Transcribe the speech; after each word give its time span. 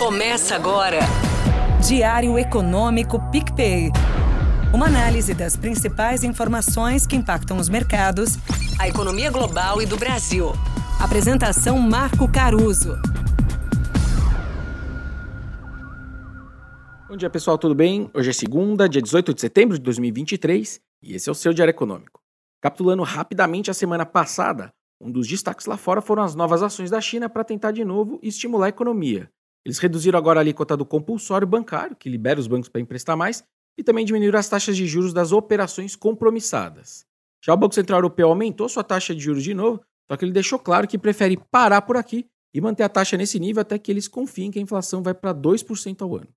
Começa 0.00 0.56
agora. 0.56 1.00
Diário 1.86 2.38
Econômico 2.38 3.20
PicPay. 3.30 3.90
Uma 4.72 4.86
análise 4.86 5.34
das 5.34 5.58
principais 5.58 6.24
informações 6.24 7.06
que 7.06 7.14
impactam 7.14 7.58
os 7.58 7.68
mercados, 7.68 8.38
a 8.80 8.88
economia 8.88 9.30
global 9.30 9.82
e 9.82 9.84
do 9.84 9.98
Brasil. 9.98 10.52
Apresentação 10.98 11.78
Marco 11.78 12.26
Caruso. 12.32 12.96
Bom 17.06 17.18
dia, 17.18 17.28
pessoal, 17.28 17.58
tudo 17.58 17.74
bem? 17.74 18.10
Hoje 18.14 18.30
é 18.30 18.32
segunda, 18.32 18.88
dia 18.88 19.02
18 19.02 19.34
de 19.34 19.40
setembro 19.42 19.76
de 19.76 19.84
2023, 19.84 20.80
e 21.02 21.14
esse 21.14 21.28
é 21.28 21.32
o 21.32 21.34
seu 21.34 21.52
Diário 21.52 21.72
Econômico. 21.72 22.22
Capitulando 22.62 23.02
rapidamente 23.02 23.70
a 23.70 23.74
semana 23.74 24.06
passada, 24.06 24.72
um 24.98 25.10
dos 25.10 25.28
destaques 25.28 25.66
lá 25.66 25.76
fora 25.76 26.00
foram 26.00 26.22
as 26.22 26.34
novas 26.34 26.62
ações 26.62 26.88
da 26.88 27.02
China 27.02 27.28
para 27.28 27.44
tentar 27.44 27.72
de 27.72 27.84
novo 27.84 28.18
estimular 28.22 28.64
a 28.64 28.70
economia. 28.70 29.30
Eles 29.64 29.78
reduziram 29.78 30.18
agora 30.18 30.40
a 30.40 30.42
alíquota 30.42 30.76
do 30.76 30.84
compulsório 30.84 31.46
bancário, 31.46 31.96
que 31.96 32.08
libera 32.08 32.40
os 32.40 32.46
bancos 32.46 32.68
para 32.68 32.80
emprestar 32.80 33.16
mais, 33.16 33.44
e 33.78 33.84
também 33.84 34.04
diminuíram 34.04 34.38
as 34.38 34.48
taxas 34.48 34.76
de 34.76 34.86
juros 34.86 35.12
das 35.12 35.32
operações 35.32 35.94
compromissadas. 35.94 37.04
Já 37.44 37.54
o 37.54 37.56
Banco 37.56 37.74
Central 37.74 37.98
Europeu 37.98 38.28
aumentou 38.28 38.68
sua 38.68 38.84
taxa 38.84 39.14
de 39.14 39.20
juros 39.20 39.42
de 39.42 39.54
novo, 39.54 39.80
só 40.10 40.16
que 40.16 40.24
ele 40.24 40.32
deixou 40.32 40.58
claro 40.58 40.88
que 40.88 40.98
prefere 40.98 41.38
parar 41.50 41.82
por 41.82 41.96
aqui 41.96 42.26
e 42.52 42.60
manter 42.60 42.82
a 42.82 42.88
taxa 42.88 43.16
nesse 43.16 43.38
nível 43.38 43.62
até 43.62 43.78
que 43.78 43.90
eles 43.90 44.08
confiem 44.08 44.50
que 44.50 44.58
a 44.58 44.62
inflação 44.62 45.02
vai 45.02 45.14
para 45.14 45.32
2% 45.32 46.02
ao 46.02 46.16
ano. 46.16 46.28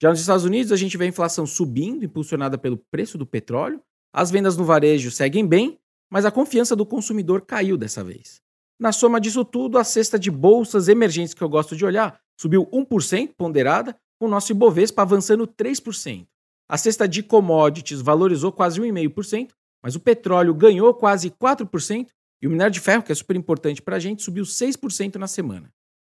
Já 0.00 0.10
nos 0.10 0.20
Estados 0.20 0.44
Unidos, 0.44 0.72
a 0.72 0.76
gente 0.76 0.96
vê 0.96 1.04
a 1.04 1.08
inflação 1.08 1.46
subindo, 1.46 2.04
impulsionada 2.04 2.58
pelo 2.58 2.76
preço 2.90 3.16
do 3.16 3.24
petróleo, 3.24 3.80
as 4.12 4.30
vendas 4.30 4.56
no 4.56 4.64
varejo 4.64 5.10
seguem 5.10 5.46
bem 5.46 5.78
mas 6.14 6.24
a 6.24 6.30
confiança 6.30 6.76
do 6.76 6.86
consumidor 6.86 7.42
caiu 7.42 7.76
dessa 7.76 8.04
vez. 8.04 8.40
Na 8.78 8.92
soma 8.92 9.20
disso 9.20 9.44
tudo, 9.44 9.78
a 9.78 9.82
cesta 9.82 10.16
de 10.16 10.30
bolsas 10.30 10.86
emergentes 10.86 11.34
que 11.34 11.42
eu 11.42 11.48
gosto 11.48 11.74
de 11.74 11.84
olhar 11.84 12.20
subiu 12.38 12.66
1% 12.66 13.34
ponderada, 13.36 13.96
com 14.18 14.26
o 14.26 14.30
nosso 14.30 14.52
Ibovespa 14.52 15.02
avançando 15.02 15.46
3%. 15.46 16.26
A 16.68 16.78
cesta 16.78 17.06
de 17.06 17.22
commodities 17.22 18.00
valorizou 18.00 18.50
quase 18.50 18.80
1,5%, 18.80 19.50
mas 19.82 19.94
o 19.94 20.00
petróleo 20.00 20.54
ganhou 20.54 20.94
quase 20.94 21.30
4% 21.30 22.08
e 22.40 22.46
o 22.46 22.50
minério 22.50 22.72
de 22.72 22.80
ferro, 22.80 23.02
que 23.02 23.12
é 23.12 23.14
super 23.14 23.36
importante 23.36 23.82
para 23.82 23.96
a 23.96 23.98
gente, 23.98 24.22
subiu 24.22 24.44
6% 24.44 25.16
na 25.16 25.26
semana. 25.26 25.72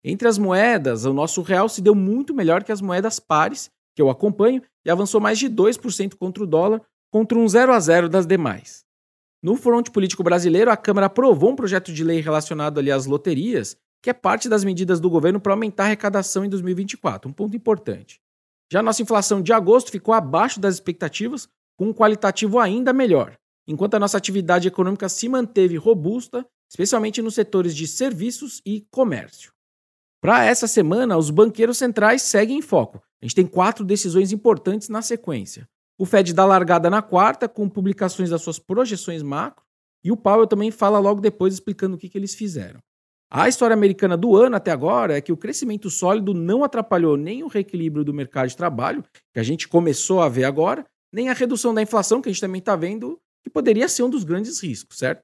Entre 0.05 0.29
as 0.29 0.39
moedas, 0.39 1.05
o 1.05 1.13
nosso 1.13 1.43
real 1.43 1.69
se 1.69 1.83
deu 1.83 1.95
muito 1.95 2.33
melhor 2.33 2.63
que 2.63 2.71
as 2.71 2.81
moedas 2.81 3.19
pares, 3.19 3.71
que 3.95 4.01
eu 4.01 4.09
acompanho, 4.09 4.63
e 4.85 4.91
avançou 4.91 5.21
mais 5.21 5.39
de 5.39 5.49
2% 5.49 6.15
contra 6.15 6.45
o 6.45 6.47
dólar, 6.47 6.81
contra 7.11 7.39
um 7.39 7.49
0 7.49 7.73
a 7.73 7.81
0 7.81 8.09
das 8.09 8.27
demais. 8.27 8.85
No 9.43 9.57
fronte 9.57 9.91
político 9.91 10.23
brasileiro, 10.23 10.71
a 10.71 10.77
Câmara 10.77 11.07
aprovou 11.07 11.51
um 11.51 11.57
projeto 11.57 11.93
de 11.93 12.03
lei 12.05 12.21
relacionado 12.21 12.79
ali 12.79 12.91
às 12.91 13.07
loterias, 13.07 13.77
que 14.03 14.11
é 14.11 14.13
parte 14.13 14.49
das 14.49 14.65
medidas 14.65 15.01
do 15.01 15.11
governo 15.11 15.41
para 15.41 15.53
aumentar 15.53 15.85
a 15.85 15.87
arrecadação 15.87 16.45
em 16.45 16.49
2024, 16.49 17.29
um 17.29 17.33
ponto 17.33 17.57
importante. 17.57 18.21
Já 18.71 18.83
nossa 18.83 19.03
inflação 19.03 19.41
de 19.41 19.53
agosto 19.53 19.91
ficou 19.91 20.15
abaixo 20.15 20.61
das 20.61 20.75
expectativas, 20.75 21.49
com 21.77 21.89
um 21.89 21.95
qualitativo 21.95 22.59
ainda 22.59 22.93
melhor, 22.93 23.37
enquanto 23.67 23.95
a 23.95 24.01
nossa 24.01 24.17
atividade 24.17 24.67
econômica 24.67 25.09
se 25.09 25.29
manteve 25.29 25.77
robusta, 25.77 26.47
especialmente 26.69 27.23
nos 27.23 27.35
setores 27.35 27.75
de 27.75 27.87
serviços 27.87 28.61
e 28.65 28.87
comércio. 28.91 29.53
Para 30.21 30.45
essa 30.45 30.67
semana, 30.67 31.17
os 31.17 31.31
banqueiros 31.31 31.79
centrais 31.79 32.23
seguem 32.23 32.59
em 32.59 32.63
foco. 32.63 33.01
A 33.21 33.25
gente 33.25 33.35
tem 33.35 33.47
quatro 33.47 33.85
decisões 33.85 34.33
importantes 34.33 34.89
na 34.89 35.03
sequência. 35.03 35.69
O 35.99 36.05
Fed 36.05 36.35
dá 36.35 36.45
largada 36.45 36.91
na 36.91 37.01
quarta, 37.01 37.49
com 37.49 37.69
publicações 37.69 38.31
das 38.31 38.43
suas 38.43 38.59
projeções 38.59 39.23
macro, 39.23 39.65
e 40.03 40.11
o 40.11 40.17
Powell 40.17 40.47
também 40.47 40.71
fala 40.71 40.99
logo 40.99 41.21
depois 41.21 41.55
explicando 41.55 41.97
o 41.97 41.99
que, 41.99 42.09
que 42.09 42.19
eles 42.19 42.35
fizeram. 42.35 42.81
A 43.31 43.49
história 43.49 43.75
americana 43.75 44.17
do 44.17 44.37
ano 44.37 44.55
até 44.55 44.71
agora 44.71 45.17
é 45.17 45.21
que 45.21 45.33
o 45.33 45.37
crescimento 45.37 45.91
sólido 45.91 46.33
não 46.33 46.63
atrapalhou 46.63 47.17
nem 47.17 47.43
o 47.43 47.49
reequilíbrio 47.49 48.05
do 48.05 48.15
mercado 48.15 48.49
de 48.49 48.57
trabalho, 48.57 49.05
que 49.33 49.41
a 49.41 49.43
gente 49.43 49.67
começou 49.67 50.23
a 50.23 50.29
ver 50.29 50.45
agora, 50.45 50.87
nem 51.13 51.29
a 51.29 51.33
redução 51.33 51.75
da 51.75 51.83
inflação, 51.83 52.23
que 52.23 52.29
a 52.29 52.33
gente 52.33 52.41
também 52.41 52.61
está 52.61 52.77
vendo, 52.77 53.19
que 53.43 53.51
poderia 53.51 53.89
ser 53.89 54.05
um 54.05 54.11
dos 54.11 54.23
grandes 54.23 54.63
riscos, 54.63 54.99
certo? 54.99 55.23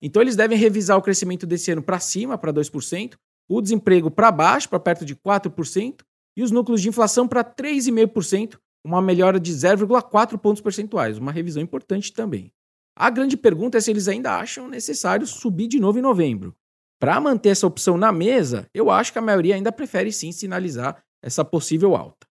Então 0.00 0.22
eles 0.22 0.36
devem 0.36 0.56
revisar 0.56 0.96
o 0.96 1.02
crescimento 1.02 1.44
desse 1.44 1.72
ano 1.72 1.82
para 1.82 1.98
cima, 1.98 2.38
para 2.38 2.52
2%, 2.52 3.14
o 3.48 3.60
desemprego 3.60 4.10
para 4.12 4.30
baixo, 4.30 4.68
para 4.68 4.78
perto 4.78 5.04
de 5.04 5.16
4%, 5.16 6.02
e 6.36 6.42
os 6.44 6.52
núcleos 6.52 6.80
de 6.80 6.88
inflação 6.88 7.26
para 7.26 7.42
3,5%, 7.42 8.58
uma 8.84 9.02
melhora 9.02 9.40
de 9.40 9.52
0,4 9.52 10.38
pontos 10.38 10.62
percentuais, 10.62 11.18
uma 11.18 11.32
revisão 11.32 11.62
importante 11.62 12.12
também. 12.12 12.52
A 12.96 13.10
grande 13.10 13.36
pergunta 13.36 13.76
é 13.76 13.80
se 13.80 13.90
eles 13.90 14.06
ainda 14.06 14.38
acham 14.38 14.68
necessário 14.68 15.26
subir 15.26 15.66
de 15.66 15.80
novo 15.80 15.98
em 15.98 16.02
novembro. 16.02 16.54
Para 17.00 17.18
manter 17.18 17.48
essa 17.48 17.66
opção 17.66 17.96
na 17.96 18.12
mesa, 18.12 18.68
eu 18.74 18.90
acho 18.90 19.10
que 19.10 19.18
a 19.18 19.22
maioria 19.22 19.54
ainda 19.54 19.72
prefere 19.72 20.12
sim 20.12 20.32
sinalizar 20.32 21.02
essa 21.24 21.42
possível 21.42 21.96
alta. 21.96 22.26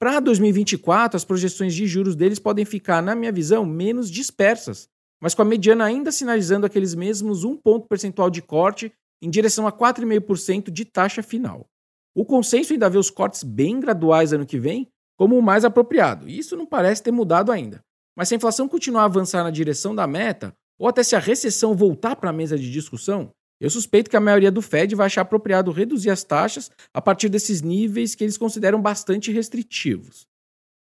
Para 0.00 0.20
2024, 0.20 1.16
as 1.16 1.24
projeções 1.24 1.74
de 1.74 1.86
juros 1.86 2.16
deles 2.16 2.38
podem 2.38 2.64
ficar, 2.64 3.02
na 3.02 3.14
minha 3.14 3.30
visão, 3.30 3.66
menos 3.66 4.10
dispersas, 4.10 4.88
mas 5.20 5.34
com 5.34 5.42
a 5.42 5.44
mediana 5.44 5.84
ainda 5.84 6.10
sinalizando 6.10 6.64
aqueles 6.64 6.94
mesmos 6.94 7.44
1 7.44 7.58
ponto 7.58 7.86
percentual 7.86 8.30
de 8.30 8.40
corte 8.40 8.90
em 9.22 9.28
direção 9.28 9.66
a 9.66 9.72
4,5% 9.72 10.70
de 10.70 10.84
taxa 10.86 11.22
final. 11.22 11.66
O 12.14 12.24
consenso 12.24 12.72
ainda 12.72 12.88
vê 12.88 12.96
os 12.96 13.10
cortes 13.10 13.42
bem 13.42 13.78
graduais 13.78 14.32
ano 14.32 14.46
que 14.46 14.58
vem, 14.58 14.88
como 15.18 15.38
o 15.38 15.42
mais 15.42 15.62
apropriado. 15.62 16.26
E 16.26 16.38
isso 16.38 16.56
não 16.56 16.66
parece 16.66 17.02
ter 17.02 17.10
mudado 17.10 17.52
ainda. 17.52 17.82
Mas 18.16 18.28
se 18.28 18.34
a 18.34 18.36
inflação 18.36 18.66
continuar 18.66 19.02
a 19.02 19.06
avançar 19.06 19.44
na 19.44 19.50
direção 19.50 19.94
da 19.94 20.06
meta, 20.06 20.54
ou 20.78 20.88
até 20.88 21.02
se 21.02 21.14
a 21.14 21.18
recessão 21.18 21.74
voltar 21.74 22.16
para 22.16 22.30
a 22.30 22.32
mesa 22.32 22.58
de 22.58 22.70
discussão, 22.70 23.30
eu 23.60 23.70
suspeito 23.70 24.10
que 24.10 24.16
a 24.16 24.20
maioria 24.20 24.50
do 24.50 24.60
Fed 24.60 24.94
vai 24.94 25.06
achar 25.06 25.22
apropriado 25.22 25.72
reduzir 25.72 26.10
as 26.10 26.22
taxas 26.22 26.70
a 26.92 27.00
partir 27.00 27.28
desses 27.28 27.62
níveis 27.62 28.14
que 28.14 28.22
eles 28.22 28.36
consideram 28.36 28.80
bastante 28.80 29.32
restritivos. 29.32 30.26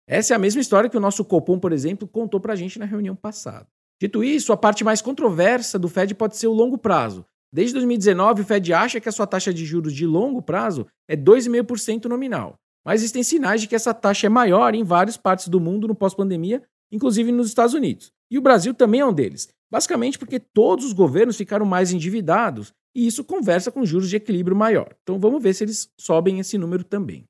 Essa 0.06 0.34
é 0.34 0.36
a 0.36 0.38
mesma 0.38 0.60
história 0.60 0.90
que 0.90 0.96
o 0.96 1.00
nosso 1.00 1.24
Copom, 1.24 1.58
por 1.58 1.72
exemplo, 1.72 2.06
contou 2.06 2.40
para 2.40 2.52
a 2.52 2.56
gente 2.56 2.78
na 2.78 2.84
reunião 2.84 3.14
passada. 3.14 3.66
Dito 4.00 4.24
isso, 4.24 4.52
a 4.52 4.56
parte 4.56 4.84
mais 4.84 5.00
controversa 5.00 5.78
do 5.78 5.88
Fed 5.88 6.14
pode 6.14 6.36
ser 6.36 6.48
o 6.48 6.52
longo 6.52 6.76
prazo. 6.76 7.24
Desde 7.52 7.74
2019, 7.74 8.42
o 8.42 8.44
Fed 8.44 8.72
acha 8.72 9.00
que 9.00 9.08
a 9.08 9.12
sua 9.12 9.26
taxa 9.26 9.54
de 9.54 9.64
juros 9.64 9.94
de 9.94 10.04
longo 10.04 10.42
prazo 10.42 10.86
é 11.08 11.16
2,5% 11.16 12.06
nominal. 12.06 12.58
Mas 12.84 13.00
existem 13.00 13.22
sinais 13.22 13.60
de 13.60 13.68
que 13.68 13.74
essa 13.74 13.94
taxa 13.94 14.26
é 14.26 14.28
maior 14.28 14.74
em 14.74 14.82
várias 14.82 15.16
partes 15.16 15.48
do 15.48 15.60
mundo 15.60 15.86
no 15.86 15.94
pós-pandemia, 15.94 16.62
inclusive 16.90 17.30
nos 17.30 17.46
Estados 17.46 17.72
Unidos. 17.72 18.12
E 18.30 18.36
o 18.36 18.42
Brasil 18.42 18.74
também 18.74 19.00
é 19.00 19.06
um 19.06 19.12
deles, 19.12 19.48
basicamente 19.70 20.18
porque 20.18 20.38
todos 20.38 20.84
os 20.84 20.92
governos 20.92 21.36
ficaram 21.36 21.66
mais 21.66 21.92
endividados 21.92 22.72
e 22.94 23.06
isso 23.06 23.24
conversa 23.24 23.72
com 23.72 23.84
juros 23.84 24.08
de 24.08 24.16
equilíbrio 24.16 24.56
maior. 24.56 24.94
Então 25.02 25.18
vamos 25.18 25.42
ver 25.42 25.54
se 25.54 25.64
eles 25.64 25.88
sobem 25.98 26.38
esse 26.38 26.56
número 26.56 26.84
também. 26.84 27.24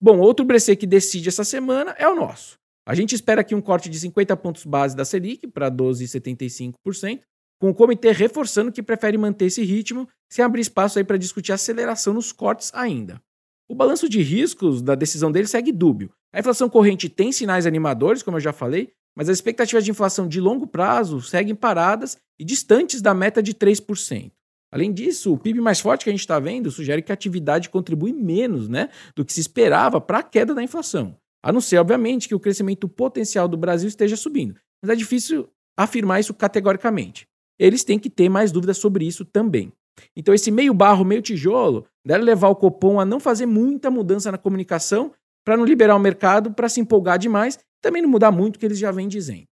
Bom, 0.00 0.18
outro 0.18 0.44
BC 0.44 0.76
que 0.76 0.86
decide 0.86 1.28
essa 1.28 1.44
semana 1.44 1.92
é 1.98 2.08
o 2.08 2.14
nosso. 2.14 2.56
A 2.86 2.94
gente 2.94 3.14
espera 3.14 3.40
aqui 3.40 3.54
um 3.54 3.60
corte 3.60 3.88
de 3.88 3.98
50 3.98 4.36
pontos 4.36 4.64
base 4.64 4.96
da 4.96 5.04
Selic 5.04 5.46
para 5.48 5.70
12,75%, 5.70 7.20
com 7.60 7.70
o 7.70 7.74
comitê 7.74 8.12
reforçando 8.12 8.70
que 8.72 8.82
prefere 8.82 9.18
manter 9.18 9.46
esse 9.46 9.62
ritmo 9.62 10.08
sem 10.30 10.44
abrir 10.44 10.60
espaço 10.60 10.98
aí 10.98 11.04
para 11.04 11.16
discutir 11.16 11.52
aceleração 11.52 12.14
nos 12.14 12.32
cortes 12.32 12.72
ainda. 12.72 13.20
O 13.68 13.74
balanço 13.74 14.08
de 14.08 14.22
riscos 14.22 14.80
da 14.80 14.94
decisão 14.94 15.30
dele 15.30 15.46
segue 15.46 15.72
dúbio. 15.72 16.10
A 16.32 16.40
inflação 16.40 16.68
corrente 16.68 17.08
tem 17.08 17.32
sinais 17.32 17.66
animadores, 17.66 18.22
como 18.22 18.36
eu 18.36 18.40
já 18.40 18.52
falei, 18.52 18.92
mas 19.18 19.28
as 19.28 19.38
expectativas 19.38 19.84
de 19.84 19.90
inflação 19.90 20.28
de 20.28 20.40
longo 20.40 20.64
prazo 20.64 21.20
seguem 21.20 21.52
paradas 21.52 22.16
e 22.38 22.44
distantes 22.44 23.02
da 23.02 23.12
meta 23.12 23.42
de 23.42 23.52
3%. 23.52 24.30
Além 24.70 24.92
disso, 24.92 25.32
o 25.32 25.38
PIB 25.38 25.60
mais 25.60 25.80
forte 25.80 26.04
que 26.04 26.10
a 26.10 26.12
gente 26.12 26.20
está 26.20 26.38
vendo 26.38 26.70
sugere 26.70 27.02
que 27.02 27.10
a 27.10 27.14
atividade 27.14 27.68
contribui 27.68 28.12
menos 28.12 28.68
né, 28.68 28.90
do 29.16 29.24
que 29.24 29.32
se 29.32 29.40
esperava 29.40 30.00
para 30.00 30.18
a 30.18 30.22
queda 30.22 30.54
da 30.54 30.62
inflação. 30.62 31.16
A 31.42 31.50
não 31.50 31.60
ser, 31.60 31.78
obviamente, 31.78 32.28
que 32.28 32.34
o 32.34 32.38
crescimento 32.38 32.88
potencial 32.88 33.48
do 33.48 33.56
Brasil 33.56 33.88
esteja 33.88 34.14
subindo. 34.14 34.54
Mas 34.80 34.92
é 34.92 34.94
difícil 34.94 35.48
afirmar 35.76 36.20
isso 36.20 36.32
categoricamente. 36.32 37.26
Eles 37.58 37.82
têm 37.82 37.98
que 37.98 38.08
ter 38.08 38.28
mais 38.28 38.52
dúvidas 38.52 38.78
sobre 38.78 39.04
isso 39.04 39.24
também. 39.24 39.72
Então, 40.14 40.32
esse 40.32 40.52
meio 40.52 40.72
barro, 40.72 41.04
meio 41.04 41.22
tijolo, 41.22 41.84
deve 42.06 42.22
levar 42.22 42.50
o 42.50 42.56
Copom 42.56 43.00
a 43.00 43.04
não 43.04 43.18
fazer 43.18 43.46
muita 43.46 43.90
mudança 43.90 44.30
na 44.30 44.38
comunicação 44.38 45.12
para 45.44 45.56
não 45.56 45.64
liberar 45.64 45.96
o 45.96 46.00
mercado 46.00 46.52
para 46.52 46.68
se 46.68 46.80
empolgar 46.80 47.18
demais 47.18 47.58
também 47.80 48.02
não 48.02 48.08
mudar 48.08 48.30
muito 48.30 48.56
o 48.56 48.58
que 48.58 48.66
eles 48.66 48.78
já 48.78 48.90
vêm 48.90 49.08
dizendo. 49.08 49.46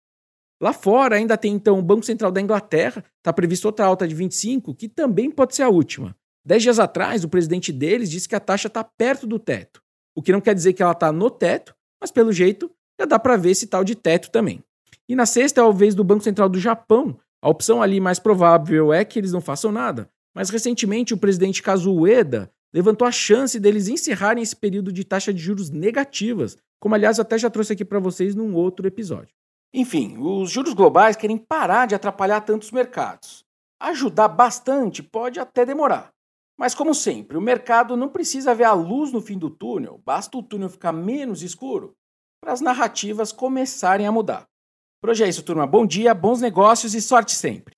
Lá 0.60 0.72
fora 0.72 1.16
ainda 1.16 1.36
tem 1.36 1.52
então 1.52 1.78
o 1.78 1.82
Banco 1.82 2.04
Central 2.04 2.32
da 2.32 2.40
Inglaterra, 2.40 3.04
está 3.18 3.32
previsto 3.32 3.66
outra 3.66 3.84
alta 3.84 4.08
de 4.08 4.14
25, 4.14 4.74
que 4.74 4.88
também 4.88 5.30
pode 5.30 5.54
ser 5.54 5.62
a 5.62 5.68
última. 5.68 6.16
Dez 6.44 6.62
dias 6.62 6.78
atrás, 6.78 7.24
o 7.24 7.28
presidente 7.28 7.72
deles 7.72 8.10
disse 8.10 8.28
que 8.28 8.34
a 8.34 8.40
taxa 8.40 8.68
está 8.68 8.82
perto 8.82 9.26
do 9.26 9.38
teto, 9.38 9.82
o 10.14 10.22
que 10.22 10.32
não 10.32 10.40
quer 10.40 10.54
dizer 10.54 10.72
que 10.72 10.82
ela 10.82 10.92
está 10.92 11.12
no 11.12 11.28
teto, 11.28 11.74
mas 12.00 12.10
pelo 12.10 12.32
jeito 12.32 12.70
já 12.98 13.04
dá 13.06 13.18
para 13.18 13.36
ver 13.36 13.50
esse 13.50 13.66
tal 13.66 13.84
de 13.84 13.94
teto 13.94 14.30
também. 14.30 14.62
E 15.08 15.14
na 15.14 15.26
sexta 15.26 15.60
é 15.60 15.64
a 15.64 15.70
vez 15.70 15.94
do 15.94 16.02
Banco 16.02 16.24
Central 16.24 16.48
do 16.48 16.58
Japão. 16.58 17.18
A 17.42 17.48
opção 17.48 17.82
ali 17.82 18.00
mais 18.00 18.18
provável 18.18 18.92
é 18.92 19.04
que 19.04 19.18
eles 19.18 19.32
não 19.32 19.40
façam 19.40 19.70
nada, 19.70 20.08
mas 20.34 20.48
recentemente 20.48 21.12
o 21.12 21.18
presidente 21.18 21.62
Kazuo 21.62 22.00
Ueda 22.00 22.50
levantou 22.72 23.06
a 23.06 23.12
chance 23.12 23.58
deles 23.60 23.88
encerrarem 23.88 24.42
esse 24.42 24.56
período 24.56 24.92
de 24.92 25.04
taxa 25.04 25.32
de 25.32 25.40
juros 25.40 25.70
negativas, 25.70 26.56
como 26.86 26.94
aliás 26.94 27.18
eu 27.18 27.22
até 27.22 27.36
já 27.36 27.50
trouxe 27.50 27.72
aqui 27.72 27.84
para 27.84 27.98
vocês 27.98 28.36
num 28.36 28.54
outro 28.54 28.86
episódio. 28.86 29.34
Enfim, 29.74 30.16
os 30.18 30.52
juros 30.52 30.72
globais 30.72 31.16
querem 31.16 31.36
parar 31.36 31.84
de 31.84 31.96
atrapalhar 31.96 32.42
tantos 32.42 32.70
mercados. 32.70 33.44
Ajudar 33.80 34.28
bastante 34.28 35.02
pode 35.02 35.40
até 35.40 35.66
demorar, 35.66 36.12
Mas, 36.56 36.76
como 36.76 36.94
sempre, 36.94 37.36
o 37.36 37.40
mercado 37.40 37.96
não 37.96 38.08
precisa 38.08 38.54
ver 38.54 38.62
a 38.62 38.72
luz 38.72 39.10
no 39.10 39.20
fim 39.20 39.36
do 39.36 39.50
túnel, 39.50 40.00
basta 40.06 40.38
o 40.38 40.42
túnel 40.44 40.68
ficar 40.68 40.92
menos 40.92 41.42
escuro 41.42 41.92
para 42.40 42.52
as 42.52 42.60
narrativas 42.60 43.32
começarem 43.32 44.06
a 44.06 44.12
mudar. 44.12 44.46
Por 45.00 45.10
hoje 45.10 45.24
é 45.24 45.28
isso, 45.28 45.42
turma. 45.42 45.66
Bom 45.66 45.84
dia, 45.84 46.14
bons 46.14 46.40
negócios 46.40 46.94
e 46.94 47.02
sorte 47.02 47.32
sempre. 47.32 47.74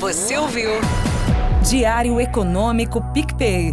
Você 0.00 0.36
ouviu? 0.36 0.70
Diário 1.70 2.20
Econômico 2.20 3.00
PicPay. 3.12 3.72